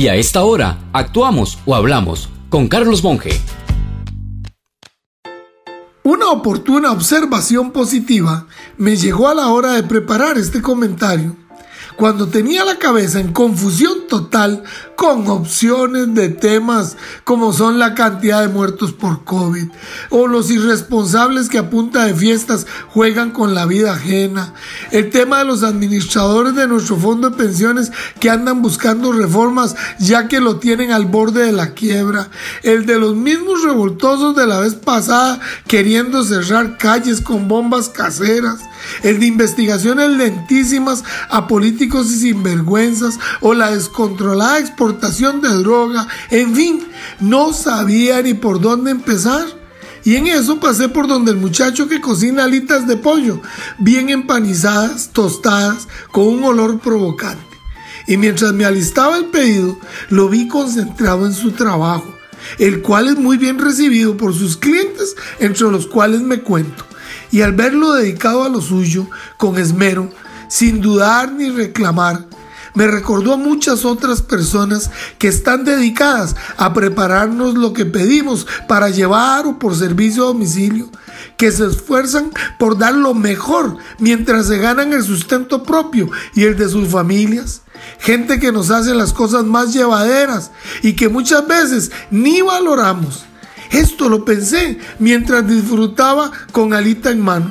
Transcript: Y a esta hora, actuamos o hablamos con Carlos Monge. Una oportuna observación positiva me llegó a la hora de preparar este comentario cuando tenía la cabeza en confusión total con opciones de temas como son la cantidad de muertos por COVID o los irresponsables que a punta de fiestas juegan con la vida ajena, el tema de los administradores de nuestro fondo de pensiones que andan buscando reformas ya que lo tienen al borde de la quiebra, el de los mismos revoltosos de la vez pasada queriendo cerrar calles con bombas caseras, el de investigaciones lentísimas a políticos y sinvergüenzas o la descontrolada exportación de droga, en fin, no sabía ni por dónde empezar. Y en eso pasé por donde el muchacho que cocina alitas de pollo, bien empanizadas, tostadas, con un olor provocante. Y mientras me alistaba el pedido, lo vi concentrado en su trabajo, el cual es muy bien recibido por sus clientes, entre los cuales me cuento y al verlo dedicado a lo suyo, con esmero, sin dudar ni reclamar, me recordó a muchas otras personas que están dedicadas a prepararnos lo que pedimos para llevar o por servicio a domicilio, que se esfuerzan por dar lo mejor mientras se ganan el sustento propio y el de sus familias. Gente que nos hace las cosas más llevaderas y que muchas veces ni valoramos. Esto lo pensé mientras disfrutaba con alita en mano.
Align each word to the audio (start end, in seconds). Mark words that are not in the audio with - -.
Y 0.00 0.08
a 0.08 0.14
esta 0.14 0.44
hora, 0.44 0.78
actuamos 0.94 1.58
o 1.66 1.74
hablamos 1.74 2.30
con 2.48 2.68
Carlos 2.68 3.04
Monge. 3.04 3.38
Una 6.04 6.30
oportuna 6.30 6.90
observación 6.90 7.70
positiva 7.70 8.46
me 8.78 8.96
llegó 8.96 9.28
a 9.28 9.34
la 9.34 9.48
hora 9.48 9.72
de 9.72 9.82
preparar 9.82 10.38
este 10.38 10.62
comentario 10.62 11.36
cuando 12.00 12.28
tenía 12.28 12.64
la 12.64 12.78
cabeza 12.78 13.20
en 13.20 13.30
confusión 13.30 14.08
total 14.08 14.64
con 14.96 15.28
opciones 15.28 16.14
de 16.14 16.30
temas 16.30 16.96
como 17.24 17.52
son 17.52 17.78
la 17.78 17.94
cantidad 17.94 18.40
de 18.40 18.48
muertos 18.48 18.92
por 18.92 19.22
COVID 19.24 19.68
o 20.08 20.26
los 20.26 20.50
irresponsables 20.50 21.50
que 21.50 21.58
a 21.58 21.68
punta 21.68 22.06
de 22.06 22.14
fiestas 22.14 22.66
juegan 22.88 23.32
con 23.32 23.54
la 23.54 23.66
vida 23.66 23.92
ajena, 23.92 24.54
el 24.92 25.10
tema 25.10 25.40
de 25.40 25.44
los 25.44 25.62
administradores 25.62 26.54
de 26.54 26.66
nuestro 26.66 26.96
fondo 26.96 27.28
de 27.28 27.36
pensiones 27.36 27.92
que 28.18 28.30
andan 28.30 28.62
buscando 28.62 29.12
reformas 29.12 29.76
ya 29.98 30.26
que 30.26 30.40
lo 30.40 30.56
tienen 30.56 30.92
al 30.92 31.04
borde 31.04 31.44
de 31.44 31.52
la 31.52 31.74
quiebra, 31.74 32.30
el 32.62 32.86
de 32.86 32.98
los 32.98 33.14
mismos 33.14 33.62
revoltosos 33.62 34.34
de 34.34 34.46
la 34.46 34.60
vez 34.60 34.74
pasada 34.74 35.38
queriendo 35.68 36.24
cerrar 36.24 36.78
calles 36.78 37.20
con 37.20 37.46
bombas 37.46 37.90
caseras, 37.90 38.60
el 39.02 39.20
de 39.20 39.26
investigaciones 39.26 40.08
lentísimas 40.08 41.04
a 41.28 41.46
políticos 41.46 41.89
y 41.98 42.18
sinvergüenzas 42.18 43.18
o 43.40 43.54
la 43.54 43.72
descontrolada 43.72 44.58
exportación 44.58 45.40
de 45.40 45.48
droga, 45.48 46.06
en 46.30 46.54
fin, 46.54 46.86
no 47.20 47.52
sabía 47.52 48.22
ni 48.22 48.34
por 48.34 48.60
dónde 48.60 48.90
empezar. 48.90 49.46
Y 50.02 50.16
en 50.16 50.28
eso 50.28 50.60
pasé 50.60 50.88
por 50.88 51.08
donde 51.08 51.32
el 51.32 51.36
muchacho 51.36 51.88
que 51.88 52.00
cocina 52.00 52.44
alitas 52.44 52.86
de 52.86 52.96
pollo, 52.96 53.42
bien 53.78 54.08
empanizadas, 54.08 55.10
tostadas, 55.12 55.88
con 56.10 56.26
un 56.26 56.44
olor 56.44 56.80
provocante. 56.80 57.44
Y 58.06 58.16
mientras 58.16 58.54
me 58.54 58.64
alistaba 58.64 59.18
el 59.18 59.26
pedido, 59.26 59.78
lo 60.08 60.28
vi 60.30 60.48
concentrado 60.48 61.26
en 61.26 61.34
su 61.34 61.52
trabajo, 61.52 62.14
el 62.58 62.80
cual 62.80 63.08
es 63.08 63.18
muy 63.18 63.36
bien 63.36 63.58
recibido 63.58 64.16
por 64.16 64.34
sus 64.34 64.56
clientes, 64.56 65.16
entre 65.38 65.70
los 65.70 65.86
cuales 65.86 66.22
me 66.22 66.40
cuento 66.40 66.86
y 67.32 67.42
al 67.42 67.52
verlo 67.52 67.92
dedicado 67.94 68.44
a 68.44 68.48
lo 68.48 68.60
suyo, 68.60 69.06
con 69.36 69.58
esmero, 69.58 70.10
sin 70.50 70.80
dudar 70.80 71.32
ni 71.32 71.48
reclamar, 71.48 72.26
me 72.74 72.86
recordó 72.86 73.34
a 73.34 73.36
muchas 73.36 73.84
otras 73.84 74.22
personas 74.22 74.90
que 75.18 75.28
están 75.28 75.64
dedicadas 75.64 76.36
a 76.56 76.72
prepararnos 76.72 77.54
lo 77.54 77.72
que 77.72 77.84
pedimos 77.84 78.46
para 78.68 78.90
llevar 78.90 79.46
o 79.46 79.58
por 79.58 79.76
servicio 79.76 80.24
a 80.24 80.26
domicilio, 80.28 80.88
que 81.36 81.50
se 81.50 81.66
esfuerzan 81.66 82.30
por 82.58 82.78
dar 82.78 82.94
lo 82.94 83.14
mejor 83.14 83.76
mientras 83.98 84.46
se 84.46 84.58
ganan 84.58 84.92
el 84.92 85.02
sustento 85.02 85.62
propio 85.62 86.10
y 86.34 86.44
el 86.44 86.56
de 86.56 86.68
sus 86.68 86.88
familias. 86.88 87.62
Gente 87.98 88.38
que 88.38 88.52
nos 88.52 88.70
hace 88.70 88.94
las 88.94 89.12
cosas 89.12 89.44
más 89.44 89.72
llevaderas 89.72 90.50
y 90.82 90.94
que 90.94 91.08
muchas 91.08 91.46
veces 91.46 91.90
ni 92.10 92.42
valoramos. 92.42 93.24
Esto 93.70 94.08
lo 94.08 94.24
pensé 94.24 94.78
mientras 94.98 95.46
disfrutaba 95.46 96.30
con 96.52 96.74
alita 96.74 97.10
en 97.10 97.20
mano. 97.20 97.50